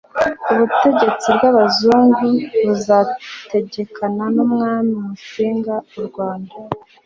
ubutegetsi 0.51 1.27
bw’abazungu 1.35 2.27
buzategekana 2.67 4.23
n’umwami 4.35 4.93
musinga 5.07 5.75
u 5.97 5.99
rwanda 6.07 6.55